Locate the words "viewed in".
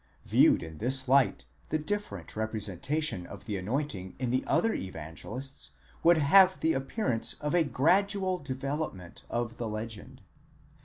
0.25-0.79